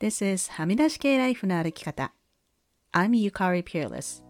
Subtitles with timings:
[0.00, 2.14] This is はみ出し系ライフの歩き方。
[2.90, 4.24] I'm Yukari Peerless.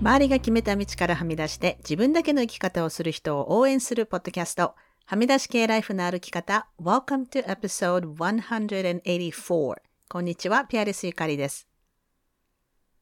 [0.00, 4.74] 周りが決めた道からはみ出して自分だけの生き方をする人を応援するポッドキャスト。
[5.06, 6.66] はみ出し系ライフの歩き方。
[6.82, 9.76] Welcome to episode 184.
[10.08, 11.68] こんにちは、ピアレスゆかりです。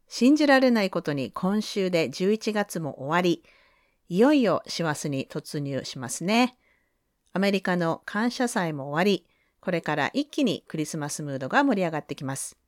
[0.08, 3.42] 信じられないことに今週で11月も終わり、
[4.10, 6.58] いよいよ師走に突入しますね。
[7.32, 9.24] アメリカの感謝祭も終わり、
[9.60, 12.58] これから一気にクリスマスムードが盛り上がってきます。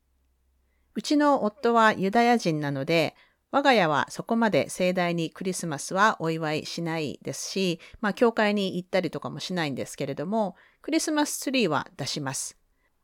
[0.95, 3.17] うちの夫はユダヤ人なので、
[3.51, 12.57] 我が家はそこまで盛大にクリスマスはお祝いしないですし、まあ教会に行ったりとかもしないんですけれども、クリスマスツリーは出します。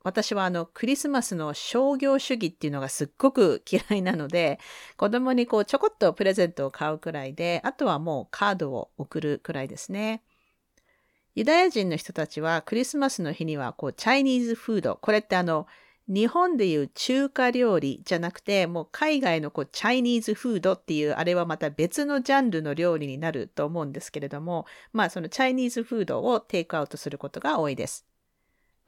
[0.04, 4.58] 私はあのクリスマスの商業主義っていうのがすっごく嫌いなので、
[4.96, 10.22] 子供にこうちょこっとプレゼントを買うくらいで、あとはもうカードを送るくらいですね。
[11.34, 15.66] ユダヤ人の人たちはクリスマスの日にはこうチャイニーズフード、これってあの
[16.08, 28.07] 日本でいう中華料理じゃなくて、もう海外のこうチャイニーズフードっていうあれはまた別のジャンルの料理になると思うんですけれども、まあそのチャイニーズフードをテイクアウトすることが多いです。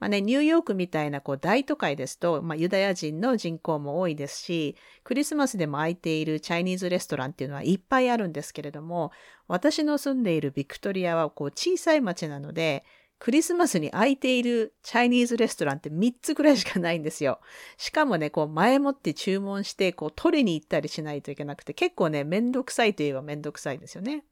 [0.01, 9.11] まあね、ニューヨークみたいなこう大都会ですと、まあ、ユダヤ人の人口も多いですし、クリスマスでも空いているチャイニーズレストランっていうのはいっぱいあるんですけれども、
[9.47, 12.83] 私の住んでいるビクトリアはこう小さい町なので、
[13.19, 17.39] クリスマスに空いているチャイニーズレストランって3つくらいしかないんですよ。
[17.77, 24.23] しかもね、こう前もって注文して、こう取りに行ったりしないといけなくて、結構ね、めんどくさいといえばめんどくさいですよね。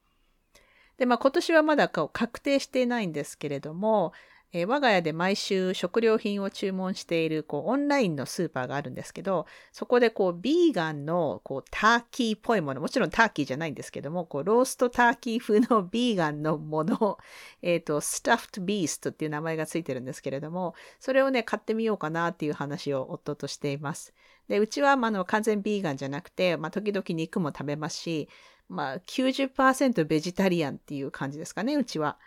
[0.97, 4.12] で、まあ今年はまだ確定していないんですけれども、
[4.52, 17.19] えー、我が家で毎週食料品を注文しているこうオンラインのスーパーがあるんですけど、そこでこうビーガンのこうターキーっぽいもの、もちろんターキーじゃないんですけども、こうローストターキー風の ビーガンのもの、
[17.61, 24.13] え、ー、と、スタッフトビーストっていう名前がついてるんですけれども、それをね、買ってみようかなっていう話を夫としています。
[24.47, 28.29] で、うちは、まあ、の完全ビーガンじゃなくて、まあ、時々肉も食べますし、
[28.69, 32.18] まあ90%ベジタリアンっていう感じですかね、うちは。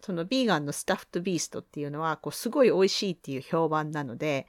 [0.00, 4.46] そのビーガンのスタッフトビーストっていうのは、こう、すごい美味しいっていう評判なので、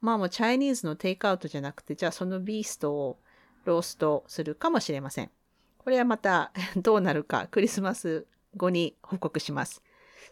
[0.00, 3.18] まあもうチャイニーズのテイクアウトじゃなくて、じゃあそのビーストを
[3.64, 5.30] ローストするかもしれません。
[5.78, 9.82] これはまた どうなるかクリスマス後に報告します。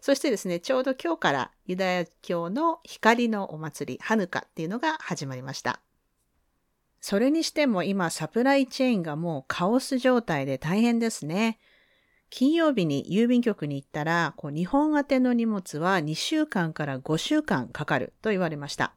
[0.01, 5.81] そしてですね、ちょうど今日からユダヤ教の光のお祭り、ハヌカっていうのが始まりました。
[7.01, 11.59] それにしても今サプライチェーンがもうカオス状態で大変ですね。
[12.29, 18.93] 金曜日に郵便局に行ったら、こう日本宛ての荷物は2週間から5週間かかると言われました。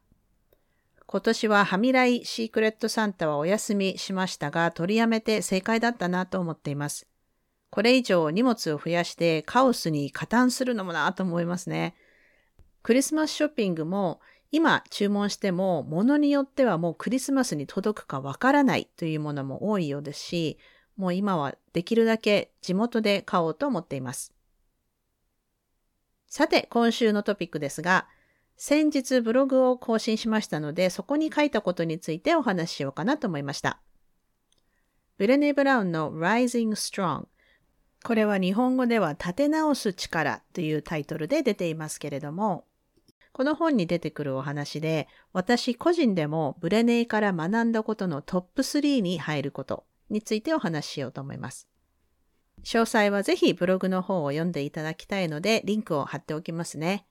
[1.06, 7.06] 今年はハミライシークレットサンタはお休みしましたが、取りやめて正解だったなと思っています。
[7.70, 11.94] これ以上荷物を増やしてカオスに加担するのもなと思いますね。
[12.82, 14.20] クリスマスショッピングも
[14.50, 20.58] 今注文しても物によってはもうクリスマスに届くかわからないというものも多いようですし、
[20.96, 24.32] もう今はできるだけ地元で買おうと思っています。
[26.26, 28.06] さて、今週のトピックですが、
[28.56, 33.80] 先日ブログを更新しましたので、そこに書いたことについてお話ししようかなと思いました。
[35.18, 37.26] ブレネ・ブラウンの Rising Strong
[38.02, 42.64] これは日本語では立て直す力というタイトルで出ていますけれども、
[43.32, 51.68] この本に出てくるお話で、私個人でもブレネーから学んだことのトップ3に入ることについてお話ししようと思います。
[52.64, 57.06] 詳細はぜひブログの方を読んでいただきたいので、リンクを貼っておきますね。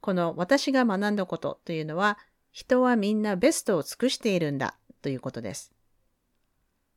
[0.00, 2.18] この私が学んだことというのは、
[2.52, 5.72] 人はみんなベストを尽くしているんだということです。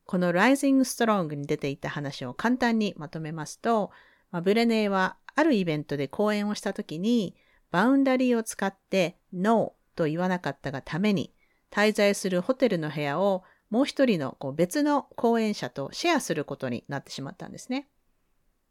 [0.04, 3.90] この Rising Strong に出ていた話を簡単にまとめますと、
[4.30, 7.36] まあ、ブレネーはあるイベントで講演をしたときに、
[7.70, 11.32] バウンダリーを使って No と言わなかったがために、
[11.70, 17.88] 滞在するホテルの部屋をもう一人のこう別の講演者とシェアすることになってしまったんですね。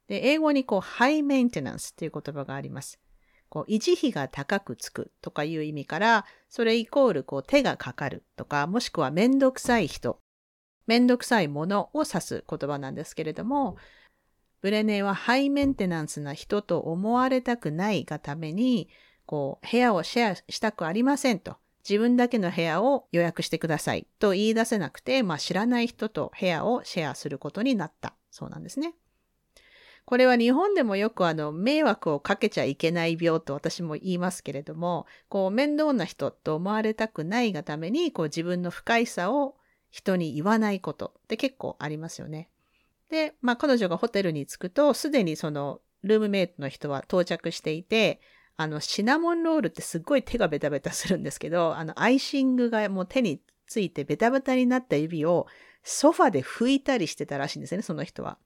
[0.10, 3.00] で、英語にこう、ハイメンテナンスという言葉があります。
[3.48, 10.20] こう、維持費が高くつくとかいう意味から、それイコールこう、手がかかるとか、もしくはめんどくさい人、
[10.88, 13.78] めんどくさいものを指す言葉なんですけれども、
[14.62, 18.90] ブレネーはハイメンテナンスな人と思われたくないがために、
[19.28, 21.58] こう、部屋をシェアしたくありませんと。
[21.88, 28.94] 自分だけの部屋を予約してくださいと言い出せなくて、まあ、知らない人と部屋をシェアすることになったそうなんですね。
[30.10, 39.56] これは日本でもよくあの迷惑をかけちゃいけない病と私も言いますけれども、こう面倒な人と思われたくないがために、こう自分の不快さを
[39.92, 42.50] 人に言わないことって結構ありますよね。
[43.12, 48.20] で、まあ彼女がホテルに着くと、すでにそのルームメイトの人は到着していて、
[48.62, 55.48] あの、シナモンロールってすっごい手がベタベタするんですけど、 あの、アイシングがもう手についてベタベタになった指を
[55.82, 58.38] ソファで拭いたりしてたらしいんですね、その人は。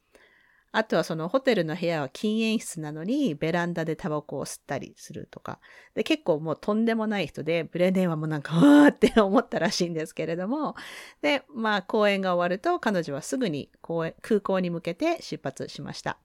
[0.71, 5.60] あとはそのホテルの部屋は禁煙室なのにベランダでタバコを吸ったりするとか。
[5.95, 10.75] で、結構もうとんでもない人で、ブレネンはもうなんか、わーって思ったらしいんですけれども。
[11.24, 16.19] で、まあ公演が終わると彼女はすぐに公空港に向けて出発しました。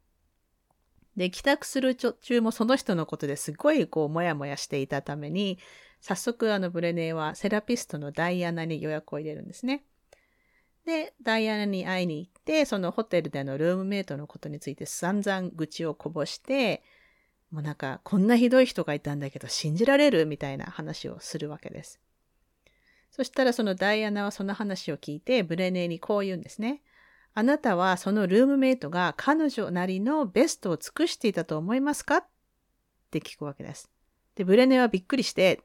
[1.18, 5.58] で、帰宅する途中もその人のことですごいこう、もやもやしていたために、
[6.00, 9.84] 早速あのブレネーはセラピストのダイアナに予約を入れるんですね。
[10.86, 16.82] で、ダイアナに会いに行って、そのホテルでのルームメイトのことについて散々愚痴をこぼして、
[17.50, 22.00] もうなんか、こんなひどい人がいたんだけど信じられるみたいな話をするわけです。
[23.10, 26.82] そしたらそのダイアナはその話を聞いて、ブレネーにこう言うんですね。
[27.38, 32.16] あなたはそのルームメイトが彼女なりのベストを尽くしていたと思いますか？
[32.16, 32.26] っ
[33.12, 33.88] て聞くわけです。
[34.34, 35.60] で、ブレネはびっくりして、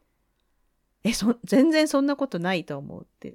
[1.03, 3.33] え、そ、全然そんなことないと思うって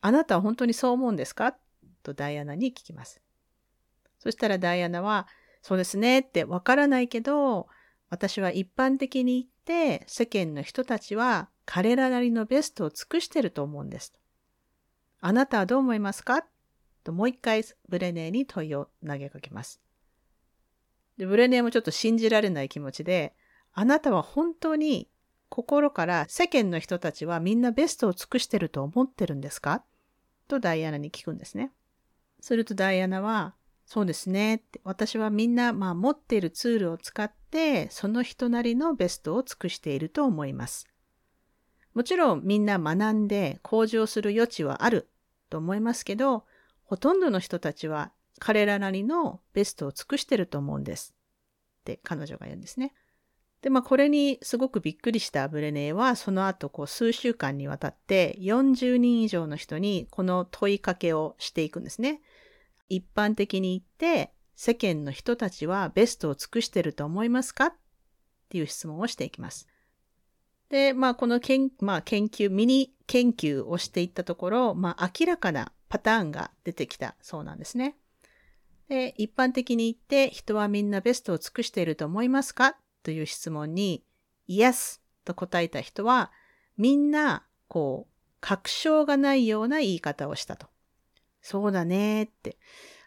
[0.00, 1.54] あなたは本当にそう思うんですか？
[2.02, 3.20] とダイアナに聞きます。
[4.20, 5.26] そしたらダイアナは、
[5.60, 7.68] そうですねってわからないけど、
[8.08, 14.14] 私は一般的に言って世間の人たちは彼らなりのベストを尽くしてると思うんです。
[15.20, 16.46] あなたはどう思いますか？
[17.04, 19.80] ともう一回ブレネーに問いを投げかけます。
[21.16, 23.34] でブレネーもちょっと信じられない気持ちで、
[23.72, 25.08] あなたは本当に
[25.48, 29.84] 心から世間の人たちはみんなベストを尽くしてると思ってるんですか？
[30.48, 31.70] とダイアナに聞くんですね。
[32.40, 33.54] するとダイアナは、
[33.86, 40.86] そうですねって、私はみんな、まあ、持っているツールを使って、その人なりのベストを尽くしていると思います。
[41.94, 45.08] もちろんみんな学んで向上する余地はある
[45.48, 46.44] と思いますけど、
[46.84, 51.14] ほとんどの人たちは彼らなりのベストを尽くしてると思うんです。
[51.80, 52.94] って彼女が言うんですね。
[53.62, 62.20] で、まあこれにすごくびっくりしたブレネーは、その後こう数週間にわたって40人以上の人にこの問いかけをしていくんですね。
[62.88, 63.82] 一般的に言っ
[64.22, 67.74] て、世間の人たちはベストを尽くしてると思いますかっ
[68.50, 69.66] ていう質問をしていきます。
[70.68, 77.94] で、まあこの研,、まあ、研究、ミニ研究をしていったところ、まあ明らかなパターンが出てきたそうなんですね。
[78.88, 82.76] で、一般的に言って人はみんなベストを尽くしていると思いますか？
[83.04, 84.02] という質問に、
[84.48, 86.32] Yes と答えた人は、
[86.76, 90.66] みんな、こう、確証がないような言い方をしたと。
[91.40, 92.58] そうだねって。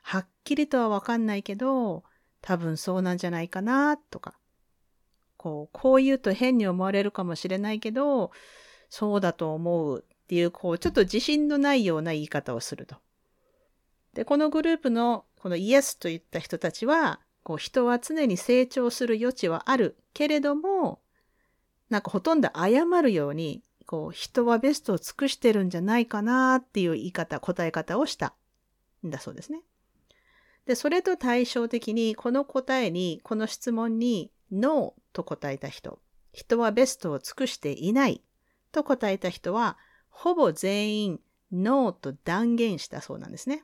[0.02, 2.06] はっきりとはわかんないけど、
[2.42, 4.40] 多分そうなんじゃないかな、とか。
[5.36, 8.32] こう、こう言うと変に思われるかもしれないけど、
[8.90, 12.98] そうだと思うっていう、こう、ちょっと自信のないような言い方をすると。
[14.14, 21.00] で、このグループの、このイエスといった人たちは、こう人は常に成長する余地はあるけれども、
[21.90, 28.34] なんかほとんど謝るように、こう人はベストを尽くしてるんじゃないかなっていう言い方、答え方をした
[29.06, 29.62] んだそうですね。
[30.66, 36.00] で、それと対照的に、この答えに、この質問に、ノーと答えた人、
[36.34, 38.22] 人はベストを尽くしていない
[38.74, 39.78] と答えた人は、
[40.18, 41.20] ほぼ全員、
[41.52, 43.64] ノーと断言したそうなんですね。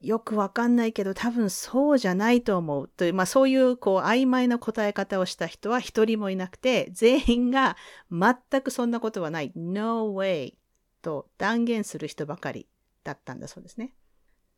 [0.00, 7.76] よくわかんないけど多分そうじゃないと思うという、まあそういうこう曖昧な答え方をした人は一人もいなくて、全員が
[8.08, 10.54] 全くそんなことはない、no way
[11.02, 12.68] と断言する人ばかり
[13.02, 13.92] だったんだそうですね。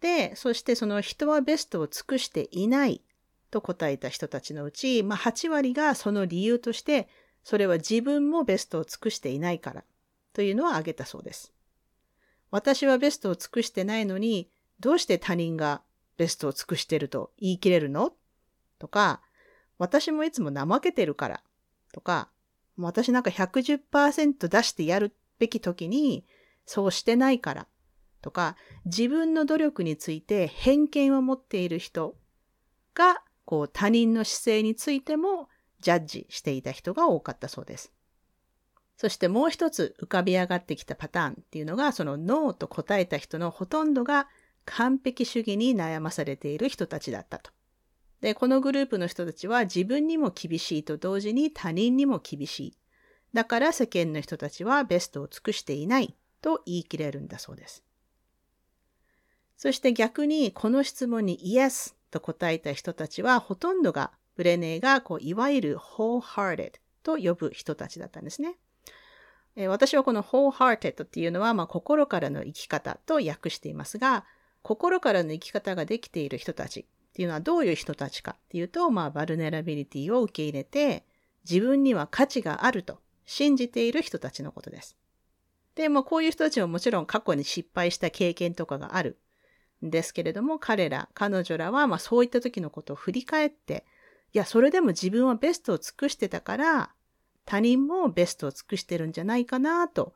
[0.02, 3.00] で、そしてその人はベストを尽くしていない
[3.50, 7.09] と答えた人たちのうち、まあ8割がその理由として、
[7.42, 9.85] それは自分もベストを尽くしていないから
[10.32, 11.52] というのを挙げたそうです。
[12.50, 15.82] 私はベストを尽くしてないのに、どうして他人が
[16.16, 18.12] ベストを尽くしてると言い切れるの？
[18.78, 19.22] とか、
[19.78, 21.42] 私もいつも怠けてるから？
[21.92, 22.30] とか、
[22.76, 26.24] 私なんか110%出してやるべき時に
[26.66, 27.66] そうしてないから？
[28.20, 32.16] とか、自分の努力について偏見を持っている人
[32.94, 35.48] が、こう他人の姿勢についても
[35.80, 37.92] ジャッジしていた人が多かったそうです。
[39.02, 44.28] そしてもう一つ浮かび上がってきたパターンっていうのが、そのノーと答えた人のほとんどが
[44.64, 47.50] 完璧主義に悩まされている人たちだったと。
[48.21, 52.78] で、このグループの人たちは自分にも厳しいと同時に他人にも厳しい。
[53.35, 57.82] だから世間の人たちはベストを尽くしていないと言い切れるんだそうです。
[59.56, 68.61] そして逆にこの質問にイエスと答えた人たちはほとんどがブレネーがこういわゆる wholehearted と呼ぶ人たちだったんですね。
[69.56, 74.25] え私はこの wholehearted っていうのは、まあ、心からの生き方と訳していますが、
[74.62, 81.04] 心からの生き方ができている人たちっていうのはどういう人たちかっていうと、まあ、バルネラビリティを受け入れて、
[81.49, 84.97] 自分には価値があると信じている人たちのことです。
[85.75, 89.18] で、まあ、こういう人たちはもちろん過去に失敗した経験とかがある
[89.85, 93.85] んですけれども、彼ら、彼女らは、まあ、そういった時のことを振り返って、
[94.32, 96.94] いや、それでも自分はベストを尽くしてたから、
[97.44, 100.14] 他人もベストを尽くしてるんじゃないかなと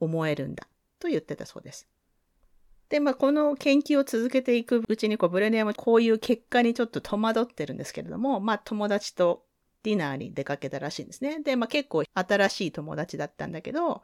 [0.00, 1.88] 思えるんだと言ってたそうです。
[2.88, 9.44] で、まあ、この研究を続けていくうちに、こう、ブレネアもこういう結果にちょっと戸惑ってるんですけれども、まあ、友達と
[9.82, 11.40] ディナーに出かけたらしいんですね。
[11.42, 14.02] で、まあ、結構新しい友達だったんだけど、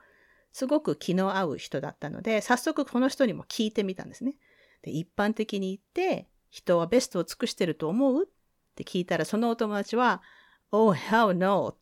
[0.52, 4.36] すごく気の合う人だったので、早速この人にも聞いてみたんですね。
[4.82, 5.80] で、一般的に言っ
[6.12, 8.24] て、人はベストを尽くしてると思う？
[8.24, 8.26] っ
[8.76, 10.22] て聞いたら、そのお友達は、
[10.70, 11.76] Oh, hell no!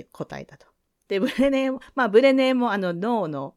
[0.00, 0.66] って答えたと。
[1.08, 3.54] で、ブレネーも、まあ、ブレネーもあの、ノーの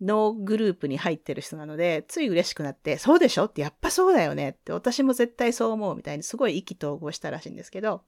[0.00, 3.46] ノーグループに入ってる人なので、つい嬉しくなって、そうでしょ？
[3.46, 8.02] ってやっぱそうだよねって、私も絶対そう思うみたいにすごい意気投合したらしいんですけど、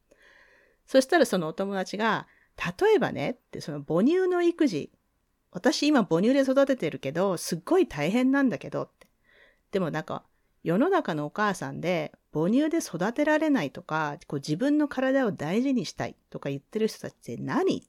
[0.87, 2.29] そしたらそのお友達が、
[2.81, 4.93] 例えばねってその母乳の育児、
[5.51, 9.09] 私今母乳で育ててるけど、すっごい大変なんだけどって。
[9.73, 10.25] でもなんか、
[10.63, 17.89] 世の中のお母さんで母乳で育てられないとか、こう自分の体を大事にしたいとか言ってる人たちって何？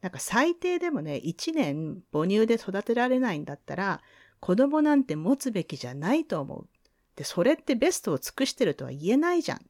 [0.00, 4.00] なんか最低でもね、一年母乳で育てられないんだったら、
[4.40, 6.68] 子供なんて持つべきじゃないと思う。
[7.16, 9.60] で、それってベストを尽くしてるとは言えないじゃん。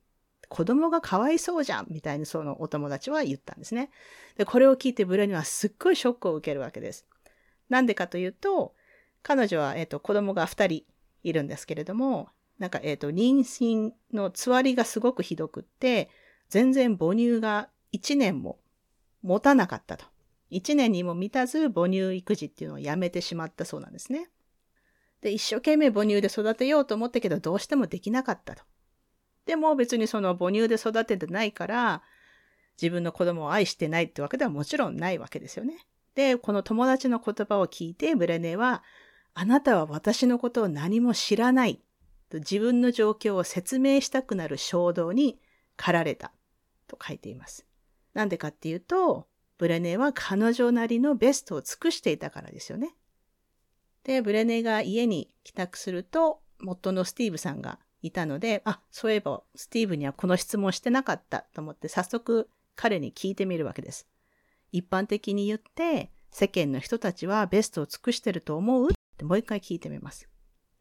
[0.48, 3.90] 子供がかわいそうじゃんみたいにそのお友達は言ったんですね。
[4.36, 7.06] で、これを聞いてブレにはすっごいショックを受けるわけです。
[7.68, 8.74] なんでかというと、
[9.22, 10.84] 彼女は、えっ、ー、と、子供が二人
[11.22, 12.28] いるんですけれども、
[12.60, 16.10] なんか、えっ、ー、と、妊娠のつわりがすごくひどくって、
[16.48, 18.58] 全然母乳が一年も
[19.22, 20.04] 持たなかったと。
[20.50, 24.28] 1年にも満たず母乳育児っていうのをやめてしまったそうなんですね。
[25.22, 28.62] で、一生懸命母乳で育てようと思ったけどどうしてもできなかったと。
[29.46, 32.02] でも別にその母乳で育ててないから
[32.80, 35.86] 自分の子供を愛してないってわけではもちろんないわけですよね。
[36.14, 38.82] で、この友達の言葉を聞いてブレネは
[39.34, 41.80] あなたは私のことを何も知らない
[42.38, 45.40] 自分の状況を説明したくなる衝動に
[45.76, 46.32] 駆られた
[46.86, 47.66] と書いています。
[48.14, 49.26] なんでかっていうと、
[49.58, 52.94] ブレネは彼女なりのベストを尽くしていたからですよね。
[54.04, 64.06] で、ブレネが家に帰宅すると、夫のスティーブさんがいたので、あ、そういえばスティーブにはこの質問してなかったと思って早速彼に聞いてみるわけです。
[64.72, 68.88] 一般的に言って、世間の人たちはベストを尽くしてると思う？
[68.90, 70.28] ってもう一回聞いてみます。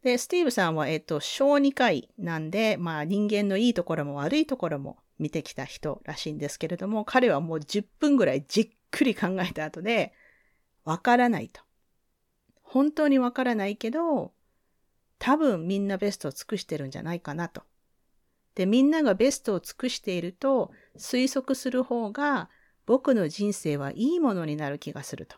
[0.02, 10.14] で、スティーブさんは、えっ、と、小児科医なんで、まあ人間のいいところも悪いところも見てきた人らしいんですけれども、彼はもう10分ぐらいじっくり考えた後で、
[10.84, 11.60] わからないと。
[12.62, 14.32] 本当にわからないけど、
[15.18, 17.62] 多分みんなベストを尽くしてるんじゃないかなと。
[18.54, 22.48] で、みんながベストを尽くしていると推測する方が
[22.86, 25.36] 僕の人生はいいものになる気がすると。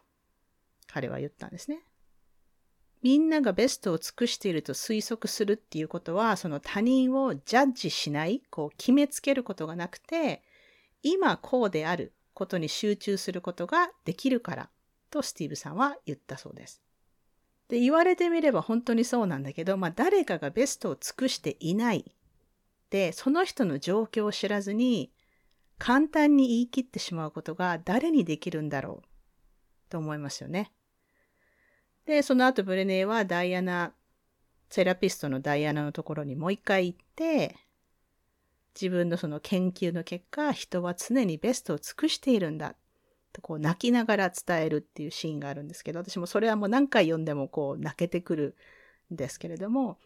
[0.86, 1.84] 彼は言ったんですね。
[3.02, 10.42] みんながベストを尽くしていると推測するっていうことは、その他人をジャッジしない、こう決めつけることがなくて、
[11.02, 14.70] 今こうであることに集中することができるから
[15.10, 16.80] とスティーブさんは言ったそうです。
[17.68, 22.14] で、言われてみれば本当にそうなんだけど、まあ誰かがベストを尽くしていない。
[22.90, 25.10] で、その人の状況を知らずに
[25.78, 29.08] 簡単に言い切ってしまうことが誰にできるんだろう
[29.88, 30.70] と思いますよね。
[32.06, 33.92] で、その後ブレネーはダイアナ、
[34.70, 37.56] セラピストのダイアナのところにもう一回行って、
[38.74, 42.74] 自分のその研究の結果、人は常にベストを尽くしているんだ。
[43.32, 48.56] とこう泣きながら伝えるっていうシーンがあるんですけど、私もそれはもう何回読んでもこう泣けてくる
[49.12, 49.98] んですけれども、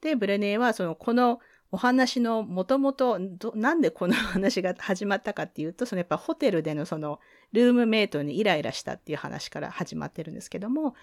[0.00, 1.40] で、ブレネーはそのこの
[1.72, 3.18] お話のもともと、
[3.54, 7.18] なんでこの話が始まったかっていうと、そのやっぱホテルでのその
[7.52, 10.94] ルームメイトにイライラしたっていう話から始まってるんですけども、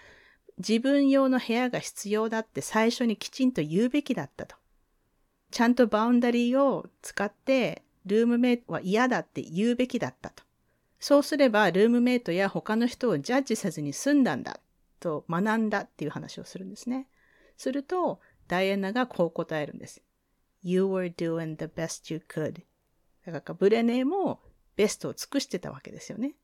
[0.58, 4.56] 自分用の部屋が必要だって最初にきちんと言うべきだったと。
[5.52, 10.44] ちゃんとバウンダリーを使ってルームメイトは嫌だって言うべきだったと。
[11.00, 14.60] そうすればルームメイトや他の人をジャッジせずに済んだんだ
[15.00, 17.08] と学んだっていう話をするんですね。
[17.58, 20.02] するとダイアナがこう答えるんです。
[20.64, 22.62] You were doing the best you could.
[23.26, 24.42] だからブレネーも
[24.76, 26.36] ベストを尽くしてたわけですよね。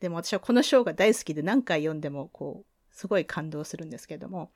[0.00, 4.50] でも私はこの章が大好きで何回読んでもこうすごい感動するんですけども。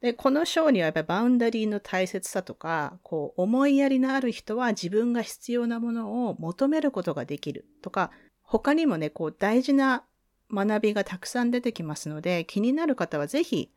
[0.00, 8.10] で、この章にはやっぱりバウンダリーの大切さとか、こう、思いやりのある人は自分が必要なものを求めることができるとか、
[8.42, 10.04] 他にもね、こう、大事な
[10.52, 13.72] 学びがたくさん出てきますので、気になる方はぜひ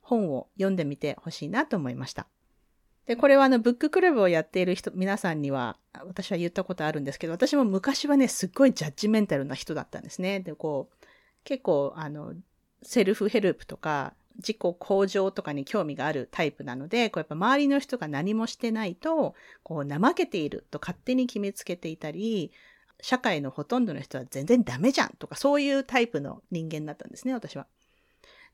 [0.00, 2.28] 本を読んでみてほしいなと思いました。
[3.06, 10.40] で、これはあの、ブッククラブをやっている人、皆さんには、私は言ったことあるんですけど、私も昔はね、すっごいジャッジメンタルな人だったんですね。
[10.40, 11.06] で、こう、
[11.44, 12.32] 結構、あの、
[12.84, 22.52] セルフヘルプとか、自己向上とかに興味があるタイプなので、こうやっぱ周りの人が何もしてないと、こう怠けていると勝手に決めつけていたり、
[23.00, 27.66] 社会のほとんどの人は全然ダメじゃんとか、そういうタイプの人間だったんですね、私は。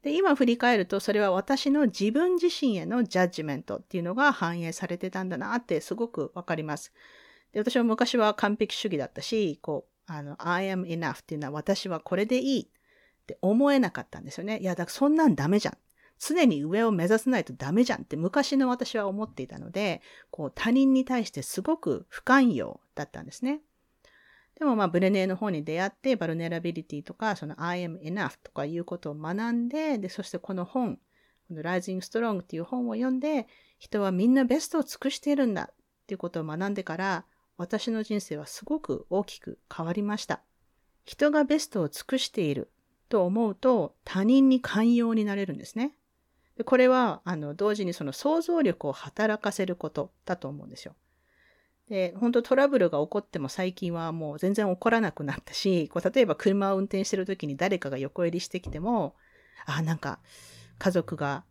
[0.03, 6.93] で、今振り返ると、それは私の自分自身へのジャッジメントっていうのが反映されてたんだなってすごくわかります。
[7.53, 12.71] で、私は昔は完璧主義だったし、こう、あの、I am enough っていうのは私はこれでいい
[13.31, 14.59] って思えなかったんですよね。
[14.59, 15.79] いや、だからそんなんダメじゃん。
[16.19, 23.61] 常に上を目指さないとダメじゃんって昔の私は思っていたので、こう他人に対してすごく不寛容だったんですね。
[24.59, 30.97] でもまあブレネーの方に出会ってバルネラビリティとかその I am enough とかいうことを学んで、で、そしてこの本、
[31.49, 33.47] この Rising Strong っていう本を読んで、
[33.79, 35.75] 人はみんなベストを尽くしているんだっ
[36.07, 37.25] ていうことを学んでから、
[37.57, 40.43] 私の人生はすごく大きく変わりました。
[41.05, 42.71] 人がベストを尽くしている
[43.11, 45.95] と思うと他人に寛容になれるんですね。
[46.65, 50.95] これはあの同時にその想像力を働かせることだと思うんですよ。
[51.89, 59.17] で、本当トラブルが起こっても最近はもう全然起こらなくなったし、こう例えば車を運転してる時に誰かが横入りしてきても、
[59.67, 60.21] あ、なんか
[60.79, 61.45] 家族が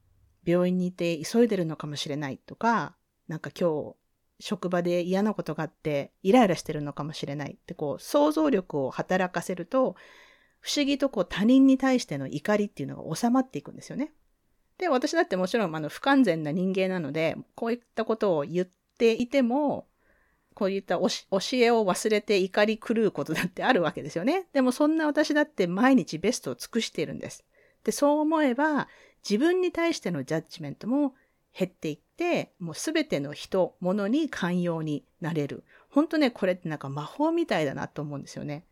[0.46, 2.96] 病院にいて急いでるのかもしれないとか、
[3.28, 3.96] なんか今日
[4.40, 9.96] 職場で嫌なことがあってイライラしてるのかもしれないってこう想像力を働かせると、
[10.62, 14.12] 不思議とこう他人に対しての怒りっていうのが収まっていくんですよね。
[14.78, 19.88] で、私だってもちろんあの不完全な人間なので、こういったことを言っていても、
[20.54, 21.08] こういった教
[21.54, 24.48] えを忘れて怒り狂うことだってあるわけですよね。
[24.54, 27.46] でもそんな私だって毎日ベストを尽くしているんです。
[27.84, 28.88] で、そう思えば
[29.28, 31.14] 自分に対してのジャッジメントも
[31.58, 35.64] 減っていって、もうすべての人、物に寛容になれる。
[35.90, 38.66] 本当ね、これってなんか魔法みたいだなと思うんですよね。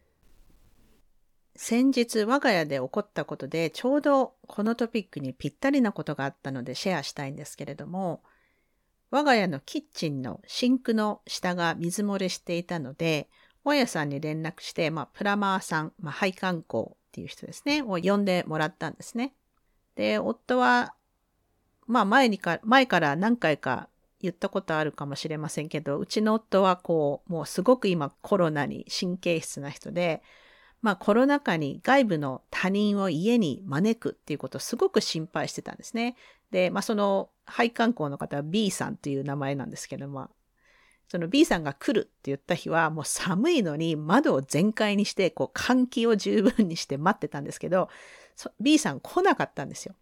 [1.57, 8.21] 先日我が家で起こったことでちょうどこのトピックにぴったりなことがあったのでシェアしたいんですけれども、
[9.09, 13.27] 我が家のキッチンのシンクの下が水漏れしていたので、
[13.63, 19.33] 大家さんに連絡して、まあ、プラマーさん、まあ、配管工っていう人ですね、を呼んでもらったんですね。
[19.95, 20.93] で、夫は、
[21.85, 23.89] まあ、前にか、前から何回か
[24.21, 30.21] 言ったことあるかもしれませんけど、うちの夫はこう、もうすごく今コロナに神経質な人で、
[30.81, 36.15] まあコロナ禍に外部の他人を家に招くっていうことをすごく心配してたんですね。
[36.51, 40.29] で、まあその配管工の方は B さんという名前なんですけども、
[41.07, 47.89] その B さんが来るって言った日はもう寒いのに窓を全開にしてこう換気を十分にして待ってたんですけど、
[48.59, 49.95] B さん来なかったんですよ。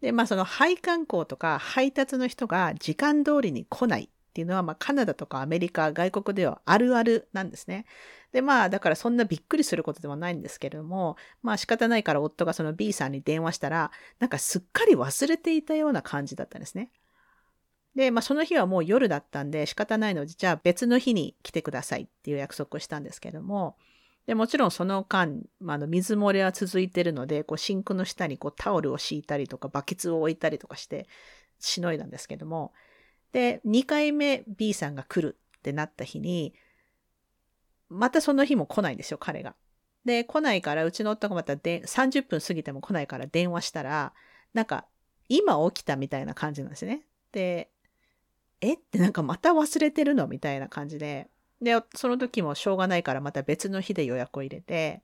[0.00, 7.84] で、まあその配管工とか配達の人が時間通りに来ないっていうのは、まあカナダとかアメリカ、外国ではあるあるなんですね。
[8.32, 13.90] で、まあ、だからそんなびっくりすることではないんですけれども、まあ仕方ないから夫がその B さんに電話したら、
[14.20, 16.90] なんかすっかり忘れていたような感じだったんですね。
[17.96, 23.76] で、まあその日はもう夜だったんで仕方ないので、じゃあ別の日に来てくださいっていう約束をしたんですけれども、
[24.26, 31.08] で、もちろんその間、まあ、の水漏れは続いてるので、こうシンクの下にこうタオルを敷いたりとか、バケツを置いたりとかして
[31.58, 32.72] しのいだんですけども、
[33.32, 36.54] で、2回目 B さんが来るってなった日に、
[37.88, 39.54] またその日も来ないんですよ、彼が。
[40.04, 44.12] で、来ないから、うちの夫がまたで30分過ぎても来ないから電話したら、
[44.54, 44.86] なんか、
[45.28, 47.02] 今起きたみたいな感じなんですね。
[47.32, 47.70] で、
[48.60, 50.26] えってなんかまた忘れてるの？
[50.26, 51.28] みたいな感じで。
[51.62, 55.02] で、その時もしょうがないからまた別の日で予約を入れて、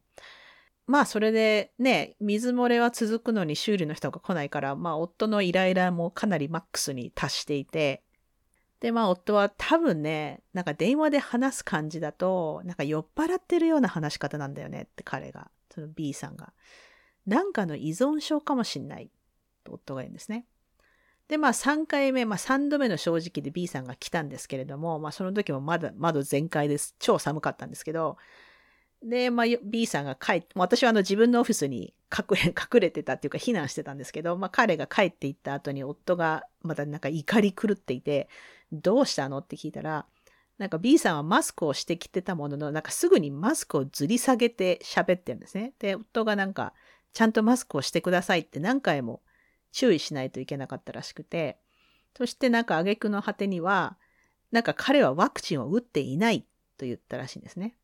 [0.87, 8.03] まあそれでね、水漏れは続くのに修理の人が来ないから、まあ夫のイライラもかなりマックスに達していて、
[8.81, 16.53] で、まあ夫は多分ね、なんか電話で話す感じだと、なんか酔っ払ってるような話し方なんだよねって彼が、その B さんが。
[17.27, 19.11] なんかの依存症かもしんない
[19.65, 20.47] と夫が言うんですね。
[21.29, 26.95] で、まあ3回目、まあ3度目の正直で B さんが来たんですけれども、まあその時もまだ窓全開です。
[26.99, 28.17] 超寒かったんですけど、
[29.03, 38.29] で、まあ B さんが帰って、私はあの自分のオフィスに 隠れ、隠れてたっていうか避難してたんですけど、まあ彼が帰っていった後に夫がまたなんか怒り狂っていて、
[38.73, 39.39] どうしたの？
[39.39, 40.07] って聞いたら、
[40.59, 45.75] なんか B さんはマスクをしてきてたものの、なんかすぐにマスクをずり下げて喋ってるんですね。
[45.79, 46.73] で、夫がなんか、
[47.13, 49.23] ちゃんとマスクをしてくださいって何回も
[49.73, 51.59] 注意しないといけなかったらしくて、
[52.17, 53.99] そしてなんか挙句の果てには、
[54.51, 56.47] なんか彼はワクチンを打っていない
[56.79, 57.77] と言ったらしいんですね。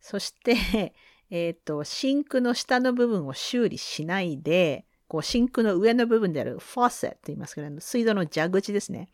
[0.00, 0.94] そして、
[1.30, 9.08] えっ、ー、と、シンクの下の部分を修理しないで、こうシンクの上の部分である faucet と言いますけど、水道の蛇口ですね。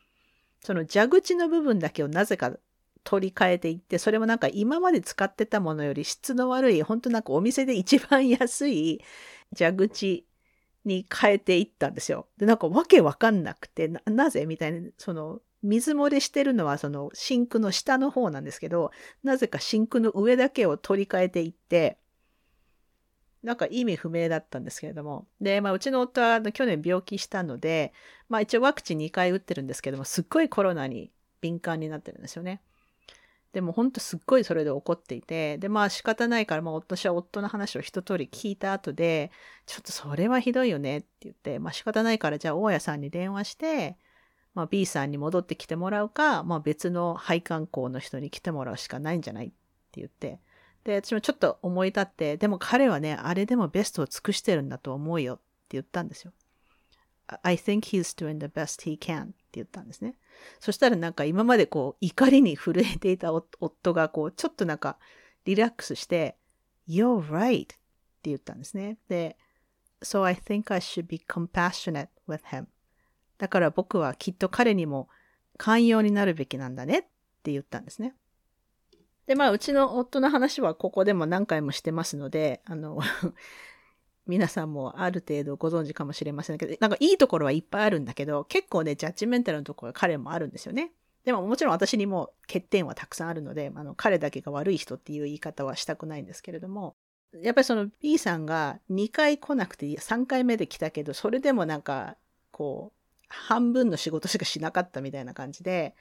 [0.66, 2.50] その蛇口の部分だけをなぜか
[3.04, 9.00] 取り替えていって、それもなんか今まで使ってたものより質の悪い、本当なんかお店で一番安い
[9.56, 10.26] 蛇口
[10.84, 12.26] に変えていったんですよ。
[12.36, 18.90] で、なんかわけわかんなくて、な、なぜみたいな、その、水漏れしてるのはそのシンクの下の方なんですけど、
[19.22, 21.96] なぜかシンクの上だけを取り替えていって、
[23.42, 25.26] なんか意味不明だったんですけれども。
[25.40, 27.92] で、まあ、うちの夫は去年病気したので、
[28.28, 32.60] まあ一応ワクチン2回打ってるんですけども、すっごいコロナに敏感になってるんですよね。
[33.52, 39.30] でも本当すっごいそれで怒っていて、で、まあ仕方ないから、まあ私は夫の話を一通り聞いた後で、
[39.64, 43.96] ちょっとそれはひどいよねって言って、まあ仕方ないからじゃあ大家さんに電話して、
[44.54, 50.40] まあ B さんに戻ってきてもらうか、まあ別の配管工の人に来てもらうしかないんじゃないって言って、
[50.86, 56.32] で、私もちょっと思い立って、でも彼はね、あれでもベストを尽くしてるんだと思うよって言ったんですよ。
[57.42, 60.14] I think he's doing the best he can って言ったんですね。
[60.60, 64.96] そしたらなんか今までこう怒りに震えていた夫がこうちょっとなんか
[65.44, 66.36] リラックスして
[66.88, 67.76] You're right って
[68.24, 68.96] 言ったんですね。
[69.08, 69.36] で、
[70.02, 72.66] So I think I should be compassionate with him.
[73.38, 75.08] だから僕はきっと彼にも
[75.58, 77.02] 寛容になるべきなんだねっ
[77.42, 78.14] て言ったんですね。
[79.26, 83.00] で、まあ、うちの夫の話はここでも何回もしてますので、あの
[84.26, 90.92] 皆さんもある程度ご存知かもしれませんけど、なんかいいところはいっぱいあるんだけど、結構ね、ジャッジメンタルのところは彼もあるんですよね。
[91.24, 96.96] でももちろん私にも欠点はたくさんあるので、あの彼だけが悪い人っていう言い方はしたくないんですけれども、
[97.42, 102.16] やっぱりその B さんが2回来なくて3回目で来たけど、それでもなんか、
[102.52, 102.96] こう、
[103.28, 105.94] 半分の仕事しかしなかったみたいな感じで、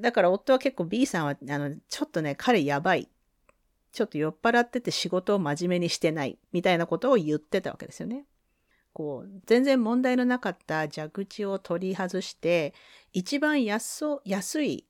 [0.00, 3.08] だから夫は結構 B さんは、あの、ちょっとね、彼やばい
[3.96, 8.26] ちょっと酔っ払ってて仕事を真面目にしてないみたいなことを言ってたわけですよね。
[8.92, 12.74] こう、全然問題のなかった蛇口を取り外して、
[13.14, 14.86] 一番安安い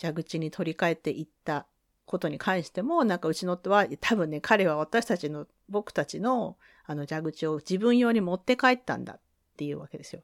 [0.00, 1.66] 蛇口に取り替えていった
[2.06, 6.56] ことに関しても、なんかうちの夫は、多分ね、彼は私たちの、僕たちの
[6.86, 9.20] あの蛇口を自分用に持って帰ったんだっ
[9.58, 10.22] ていうわけですよ。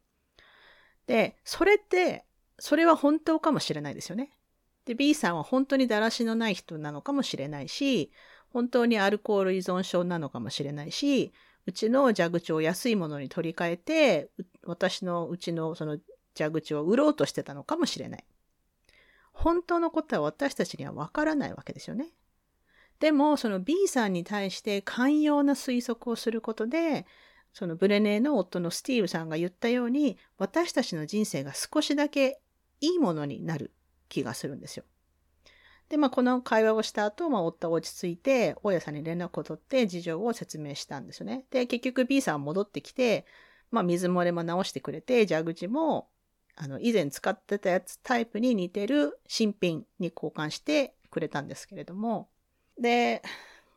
[1.06, 2.24] で、それって、
[2.58, 4.30] それは本当かもしれないですよね。
[4.84, 8.10] で、B さんは本当にだらしのない人なのかもしれないし、
[8.50, 11.32] 本当にアルコール依存症なのかもしれないし、
[11.66, 14.30] うちの蛇口を安いものに取り替えて、
[14.64, 15.98] 私のうちのその
[16.36, 18.24] 蛇口を売ろうとしてたのかもしれない。
[19.32, 22.08] 本当のことは私たちにはわからないわけですよね。
[22.98, 27.06] でも、その B さんに対して寛容な推測をすることで、
[27.52, 32.40] そのブレネーの夫のスティーブさんが言ったように、私たちの人生が少しだけ
[32.80, 33.72] いいものになる
[34.08, 34.84] 気がするんですよ。
[35.88, 41.44] で、まあ、この会話をした後、まあ、夫は落ち着いて、大家さんに連絡を取って事情を説明したんですよね。
[41.50, 43.24] で、結局 B さんは戻ってきて、
[43.70, 46.08] まあ、水漏れも直してくれて、蛇口も、
[46.56, 52.28] あの、以前使ってたやつタイプに似てる新品に交換してくれたんですけれども、
[52.78, 53.22] で、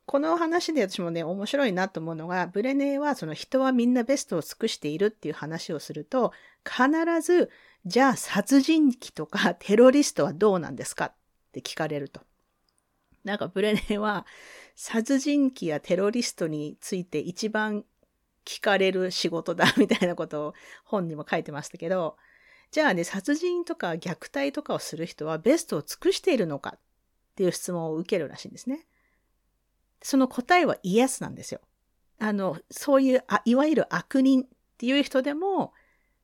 [0.06, 6.34] この話で私もね、面白いなと思うのが、ブレネーはその人はみんなベストを尽くしているっていう話をすると、
[6.66, 6.90] 必
[7.22, 7.50] ず
[7.86, 11.14] じゃあ殺人鬼とか テロリストはどうなんですかっ
[11.52, 12.22] て聞かれると。
[13.24, 14.26] なんかブレネは
[14.76, 17.86] 殺人鬼やテロリストについて一番
[18.46, 22.18] 聞かれる仕事だみたいなことを本にも書いてましたけど、
[22.72, 26.80] じゃあね、殺人とか虐待とかをする人はベストを尽くしているのかっ
[27.36, 28.88] ていう質問を受けるらしいんですね。
[30.02, 31.62] その答えはイエスなんですよ。
[32.18, 35.74] あの、そういう、あいわゆる悪人っていう人でも、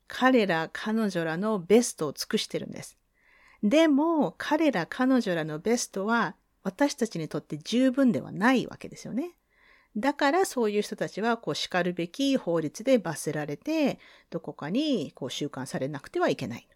[0.07, 2.97] 彼ら彼女らのベストを尽くしてるんです。
[3.63, 9.31] でも、彼ら彼女らのベストは私たちにとって十分ではないわけですよね。
[9.95, 16.67] だからそういう人たちはこう叱るべき法律で罰せられて、どこかにこう収監されなくてはいけない。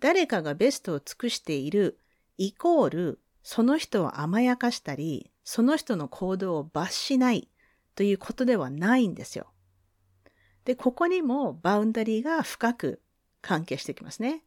[0.00, 1.98] 誰かがベストを尽くしている
[2.36, 7.48] イコール、その人を甘やかしたり、その人の行動を罰しない
[7.94, 9.46] ということではないんですよ。
[10.70, 13.02] で、ここにもバウンダリーが深く
[13.42, 14.44] 関係してきますね。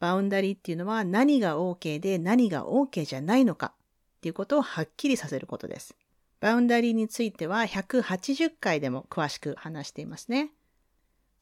[0.00, 5.94] バウンダリーっていうのは何が OK で何が OK じゃないのかっていうことをはっきりさせることです。
[6.40, 10.50] バウンダリーについては180回でも詳しく話していますね。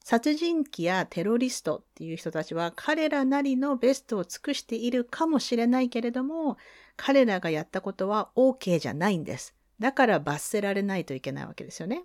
[0.03, 6.57] 殺人鬼やテロリストっていう人たちは彼らなりのベストを尽くしているかもしれないけれども、
[6.97, 9.55] 彼らがやったことは OK じゃないんです。
[9.79, 12.03] だから罰せられないといけないわけですよね。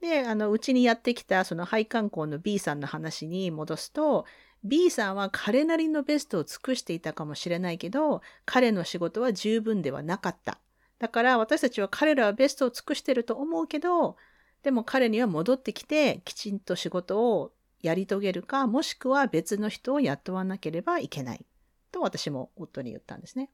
[0.00, 4.24] で、あの、うちにやってきたその配管工の B さんの話に戻すと、
[4.64, 10.58] B さんは彼なりのベストを尽くしていたかもしれないけど、彼の仕事は十分ではなかった。
[10.98, 14.16] だから私たちは彼らはベストを尽くしてると思うけど、
[14.62, 21.46] でも彼には戻ってきてきちんと仕事をやり遂げるか、もしくは別の人を雇わなければいけない。
[21.90, 23.50] と私も夫に言ったんですね。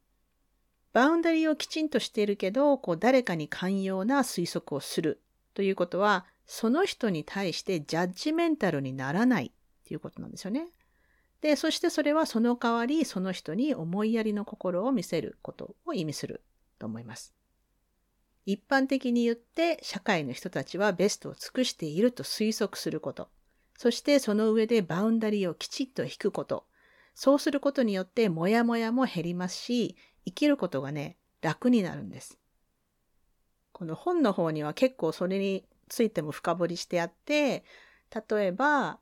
[0.92, 5.20] バウンダリーをきちんとしているけど、こう誰かに寛容な推測をする
[5.57, 9.51] ということは、その人に対してジャッジメンタルにならないっ
[9.87, 10.69] ていうことなんですよね。
[11.40, 16.42] で、そしてそれはその代わりその人に思いやりの心を見せることを意味する
[16.79, 17.35] と思います。
[18.45, 23.31] 一般的に言って社会の人たちはベストを尽くしていると推測すること。
[23.79, 26.66] そしてその上でバウンダリーをきちっと引くこと。
[27.14, 32.38] そうすることによってモヤモヤも減りますし、生きることがね、楽になるんです。
[33.76, 37.62] この本の方には結構それについても深掘りしてあって、
[38.30, 39.00] 例えば、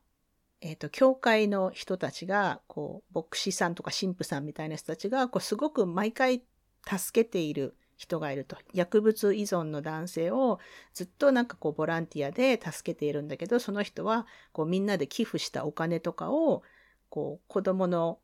[0.60, 6.42] えっ、ー、と、教会の人たちが、こう、牧師さんとか神父さんみたいな人たちが、こう、すごく毎回
[6.84, 8.56] 助けている人がいると。
[8.72, 10.58] 薬物依存の男性を
[10.92, 16.64] ずっとなんかこうボランティアで助けているんだけど、その人はこうみんなで寄付したお金とかを
[17.10, 18.18] こう子供の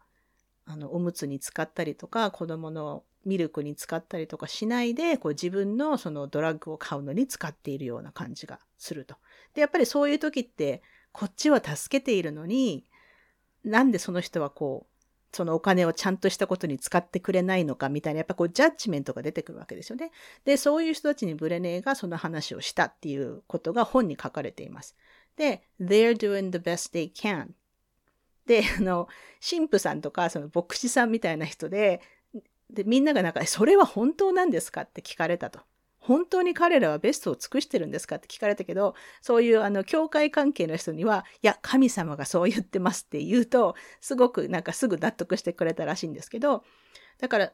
[0.64, 9.16] あのおむつに使ったりとか、子供のミルクに使ったりとかしないで、こう自分のそのドラッグを買うのに使っているような感じがすると。
[9.54, 12.87] で、やっぱりそういう時って、こっちは助けているのに、
[13.64, 14.90] なんでその人はこう、
[15.33, 20.11] そのお金をちゃんとしたことに使ってくれないのかみたいな、やっぱこうジャッジメントが出てくるわけですよね。
[20.44, 24.96] で、そういう人たちにブレネーがその話をしたっていうことが本に書かれています。
[25.37, 27.50] で、they're doing the best they can.
[28.46, 29.06] で、あの、
[29.48, 32.00] 神父さんとか、その牧師さんみたいな人で、
[32.70, 35.61] で、みんながなんか、それは本当なんですかって聞かれたと。
[35.98, 46.64] 本当に彼らはベストを尽くしてるんですかって聞かれたけど、そういうあの、教会関係の人には、いや、神様がそう言ってますって言うと、すごくなんかすぐ納得してくれたらしいんですけど、
[47.18, 47.52] だから、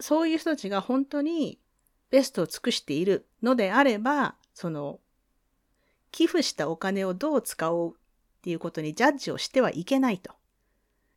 [0.00, 1.60] そういう人たちが本当に
[2.10, 4.98] ベストを尽くしているのであれば、その、
[6.10, 7.94] 寄付したお金をどう使おうっ
[8.40, 10.32] ていうことにジャッジをしてはいけないと。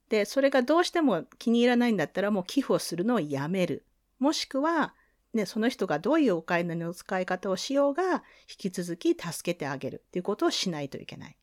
[0.10, 3.86] で、それがどうしても気に入らないんだったらもう寄付をするのをやめる。
[4.20, 4.93] もしくは、
[5.34, 11.38] ね、その人がどういうお金の使い方をしようが、引き続き助けてあげるっていうことをしないといけない。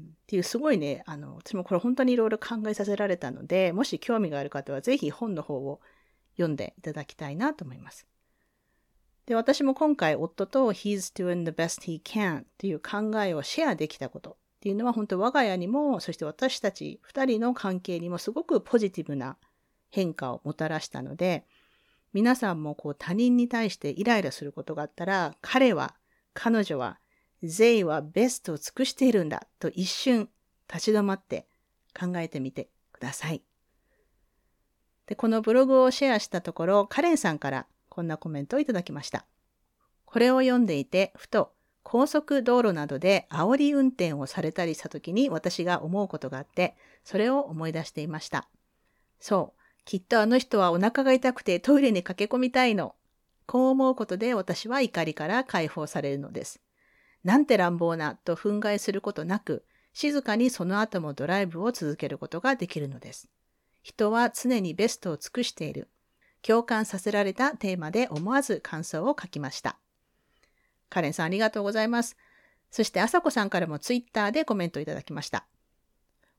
[0.00, 5.80] っていうすごいね、あの、私もこれ本当にいろいろ考えさせられたので、もし興味がある方はぜひ本の方を
[6.36, 8.06] 読んでいただきたいなと思います。
[9.26, 19.38] で、私も今回夫と He's doing the best he can っていう考えをシェアできたことっていうのは本当我が家にも、そして私たち二人の関係にもすごくポジティブな
[19.88, 21.46] 変化をもたらしたので、
[22.12, 25.94] 皆さんもこう他人に対してイライラすることがあったら、彼は、
[26.34, 26.98] 彼女は、
[27.40, 30.28] イはベストを尽くしているんだと一瞬
[30.70, 31.46] 立ち止まって
[31.98, 33.42] 考えてみてください。
[35.06, 39.24] で、このブログをシェアしたところ、カレンさんからこんなコメントをいただきました。
[40.04, 48.48] これを読んでいて、ふと高速道路などで煽り運転をされたりした時に私が思うことがあって、それを思い出していました。
[49.18, 49.60] そう。
[49.84, 52.94] きっとあの人はお腹が痛くてトイレに駆け込みたいの。
[53.46, 56.60] こう思うことで私は怒りから解放されるのです。
[57.24, 63.28] なんて乱暴なと憤慨することなく、静かにその後もドライブを続けることができるのです。
[63.82, 65.88] 人は常にベストを尽くしている。
[66.42, 69.78] 共感させられたテーマで思わず感想を書きました。
[70.90, 72.16] カレンさんありがとうございます。
[72.70, 75.46] そして、あさこさんからもツイッターでコメントいただきました。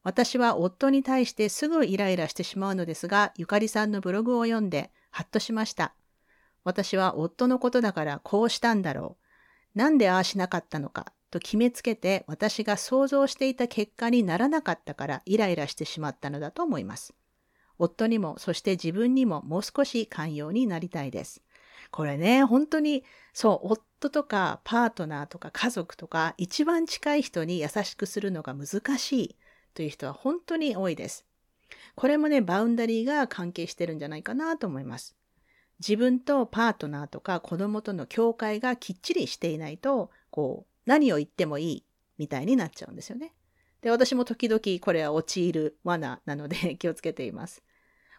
[0.04, 5.94] 私は夫に対してすぐイライラしてしまうのですが、ゆかりさんのブログを読んで、ハッとしました。
[6.64, 9.18] 私は夫のことだからこうしたんだろ
[9.76, 9.78] う。
[9.78, 17.14] なんでああしなかったのか、と決めつけて私が想像していた結果にならなかったからイライラしてしまったのだと思います。
[17.78, 21.42] 夫にも、そして自分にももう少し寛容になりたいです。
[21.90, 29.36] これね、本当に、そう、夫とかパートナーとか家族とか、一番近い人に優しくするのが難しい。
[29.76, 31.26] という人は本当に多いです。
[31.96, 35.16] これもね、バウンダリーが関係してるんじゃないかなと思います。
[35.80, 41.86] 自分とパートナーとか子供との境界がきっちりしていないと、こう、何を言ってもいい
[42.18, 43.34] みたいになっちゃうんですよね。
[43.82, 47.64] で、私も時々これは陥る罠なので 気をつけています。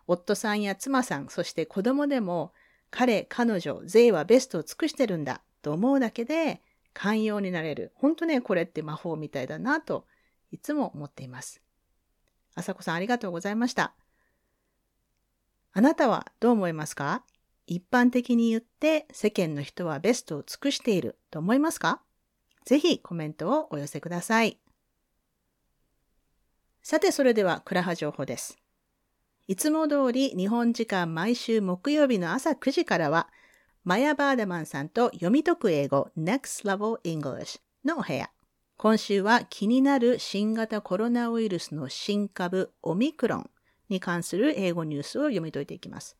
[0.06, 2.52] 夫さんや妻さん、そして子供でも、
[2.90, 6.60] 彼、彼女、税はベストを尽くしてるんだと思うだけで
[6.92, 7.92] 寛容になれる。
[7.94, 10.04] 本当ね、これって魔法みたいだなと
[10.50, 11.62] いつも思っています。
[12.54, 13.94] あさこさんありがとうございました。
[15.72, 17.24] あなたはどう思いますか？
[17.66, 22.02] 一般的に言って世間の人はベストを尽くしていると思いますか？
[22.66, 24.58] ぜひコメントをお寄せください。
[26.82, 28.58] さてそれでは倉葉情報です。
[29.48, 33.28] いつも通り日本時間毎週木曜日の朝9時からは
[33.84, 38.30] マヤ・バーダマンさんと読み解く英語 Next Level English のお部屋。
[38.76, 43.50] 今週は気になる新型コロナウイルスの新株オミクロン
[43.88, 46.16] に関する英語ニュースを読み解いていきます。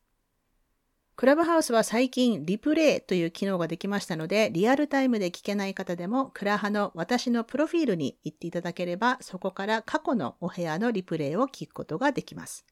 [1.15, 12.65] クラブハウスは最近リプレイという機能ができましたので、リアルタイムで聞けない方でも、クラハの私のプロフィールに行っていただければ、そこから過去のお部屋のリプレイを聞くことができます。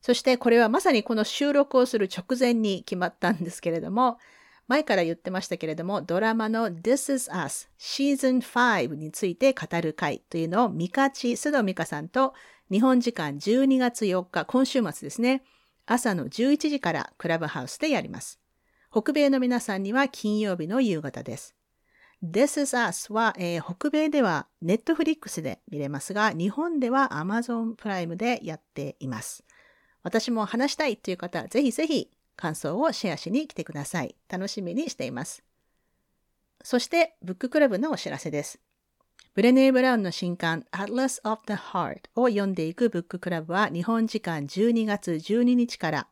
[0.00, 4.18] そしてこれはまさにこの収録をする直前に決まったんですけれども、
[4.66, 12.34] 前から言ってましたけれども、ドラマの This is Us シーズン5について語る会というのをミカチ、須藤美香さんと
[12.70, 15.42] 日本時間12月4日、今週末ですね、
[15.86, 18.38] 朝の11時からクラブハウスでやります。
[18.92, 21.56] 北米の皆さんには金曜日の夕方です。
[22.22, 29.42] This is Us は、えー、北米では Netflix で見れますが、日本では Amazon プライムでやっています。
[30.02, 34.14] 私も話したいという方は、ぜひぜひ感想をシェアしに来てください。
[34.28, 35.42] 楽しみにしています。
[36.62, 38.60] そして、ブッククラブのお知らせです。
[39.34, 46.08] ブレネー・ブラウンの新刊 Atlas of the Heart を読んでいくブッククラブは日本時間12月12日から、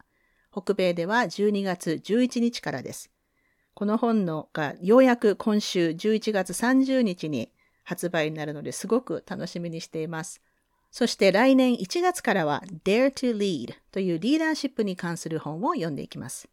[0.53, 3.11] 北米では12月11日からです。
[3.75, 7.53] この本のがようやく今週11月30日に
[7.85, 10.43] 発売になるのですごく楽しみにしています。
[10.91, 16.49] そして来年1月からは Dare to Lead というリーダーシップに関する本を読んでいきます。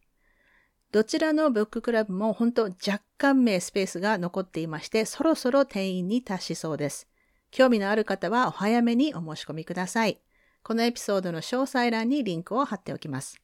[0.91, 7.07] どちらのブッククラブも本当若干名スペースが残っていまして、そろそろ定員に達しそうです。
[7.51, 10.21] 興味のある方はお早めにお申し込みください。
[10.63, 13.39] このエピソードの詳細欄にリンクを貼っておきます。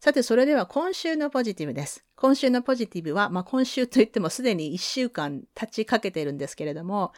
[0.00, 2.04] さて、それでは今週のポジティブです。
[2.16, 7.12] 今週のポジティブは、まあ、今週といってもすでに1週間経ちかけているんですけれども、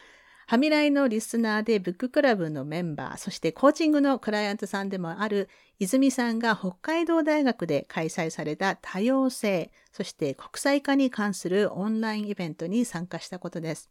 [0.48, 5.48] ハミライのリスナーでブッククラブのメンバー、そしてコーチングのクライアントさんでもある
[5.80, 13.90] 泉さんが北海道大学で開催された多様性、そして国際化に関するオンラインイベントに参加したことです。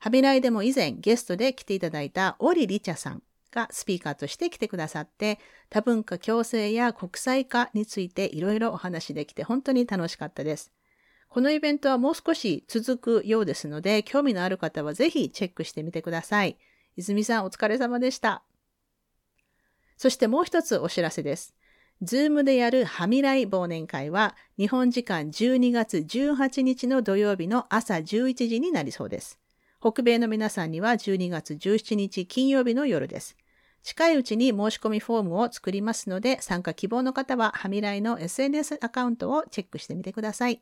[0.00, 3.22] ハミライでも以前ゲストで来ていただいたオリリチャさん
[3.52, 5.38] がスピーカーとして来てくださって、
[5.70, 10.72] 多文化共生や国際化についていろいろお話できて本当に楽しかったです。
[11.32, 16.58] このイベントはもう少し続くようですので、興味のある方はぜひチェックしてみてください。
[16.98, 18.42] 泉さんお疲れ様でした。
[19.96, 21.54] そしてもう一つお知らせです。
[22.02, 29.38] Zoom でやるハミライ忘年会は日本時間12月18日の土曜日の朝11時になりそうです。
[29.80, 33.38] 北米の皆さんには12月17日金曜日の夜です。
[33.82, 40.60] 近いうちに申し込みフォームを作りますので、参加希望の方はハミライの SNS アカウントをチェックしてみてください。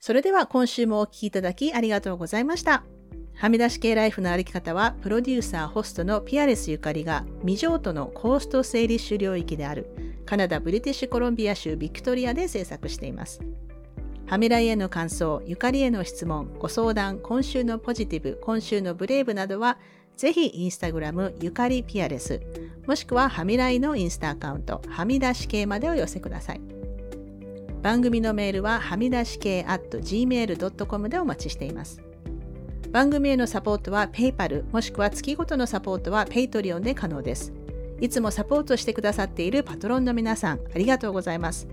[0.00, 2.84] それでは今週もお聴きいただきありがとうございました。
[3.34, 13.40] はみ出し系ライフの歩き方は、プロデューサー、ホストのピアレスゆかりが、未譲渡のコースト整理主領域である、カナダ・ブリティッシュコロンビア州ビクトリアで制作しています。
[14.26, 19.78] はみらいへの感想、ゆかりへの質問、ご相談、今週のポジティブ、今週のブレイブなどは、
[20.16, 22.40] ぜひインスタグラムゆかりピアレス、
[22.86, 26.79] もしくははみらいのインスタアカウント、はみ出し系までお寄せください。
[27.82, 32.02] 番組のメールははみ出し系 at gmail.com でお待ちしています。
[32.90, 37.52] 番組へのサポートは PayPal もしくは月ごとのサポートは Patreon で可能です。
[38.00, 41.68] いつもサポートしてくださっているパトロンの皆さん、ありがとうございます。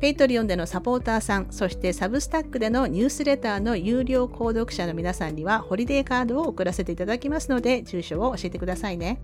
[0.00, 9.20] Patreon でのサポーターさん、そしてサブスタックでのニュースレターの有料購読者の皆さんにはホリデーカードを送らせていただきますので、住所を教えてくださいね。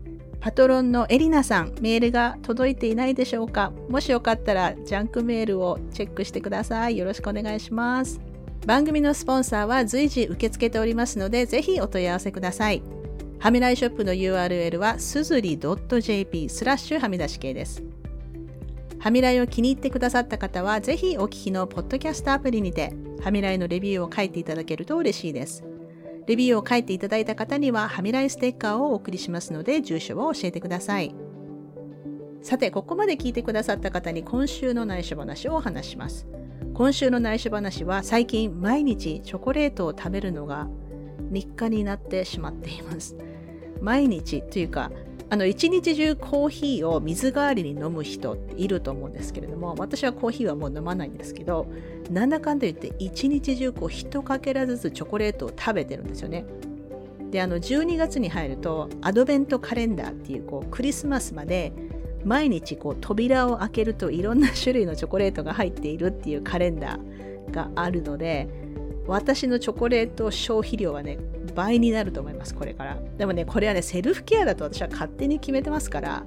[0.47, 3.73] パトロンのエリナさん、メールが届いていないでしょうか？
[3.89, 6.97] もしよかったら、ジャンクメールをチェックしてください。
[6.97, 8.21] よろしくお願いします。
[8.65, 12.81] 番組のスポンサーは随時受け付けておりますので、ぜひお問い合わせください。
[13.41, 17.83] はみらいショップの URL はすずり .jp スラッシュはみ出し系です。
[19.01, 25.65] はみらいを気に入ってくださった方は、ぜひお聞きのポッドキャストアプリにて、はみらいのレビューを書いていただけると嬉しいです。
[26.27, 31.15] レビューを書いていただいた方には、はみらいステッカーをお送りしますので、住所を教えてください。
[32.43, 36.27] さて、ここまで聞いてくださった方に今週の内緒話をお話します。
[36.75, 40.69] 今週の内緒話は、最近毎日チョコレートを食べるのが
[41.31, 43.17] 日課になってしまっています。
[43.81, 44.91] 毎日というか、
[45.29, 51.67] あの一日中コーヒーを水代わりに飲む人っていると思うんですけれども私はコーヒーはもう飲まないんですけど
[52.11, 56.45] なんだかんだ言って一日中こう一かけらずつチョコレートを食べてるんですよね。
[57.31, 61.73] であの12月に入るとアドベントカレンダーっていうこうクリスマスまで
[62.25, 68.49] 毎日こう扉を開けるといろんな種類のチョコレートが入っているっていうカレンダーがあるので
[69.07, 71.19] 私のチョコレート消費量はね
[71.57, 76.25] 倍になると思いますこれからでもねこれはねセルフケアだと私は勝手に決めてますから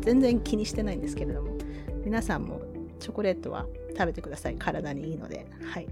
[0.00, 1.56] 全然気にしてないんですけれども
[2.04, 2.60] 皆さんも
[2.98, 4.56] チョコレートは食べてください。
[4.56, 5.46] 体にいいので。
[5.72, 5.88] はい。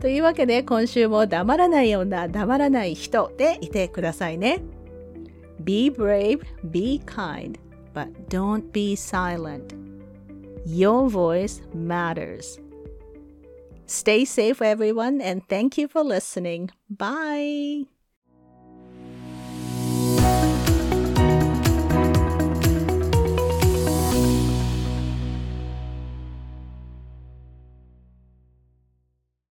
[0.00, 4.62] というわけで、今週も黙らない女、黙らない人でいてくださいね。
[5.64, 6.40] Be brave,
[6.70, 7.58] be kind,
[7.94, 9.74] but don't be silent.
[10.64, 12.60] Your voice matters.
[13.86, 16.70] Stay safe, everyone, and thank you for listening.
[16.88, 17.97] Bye.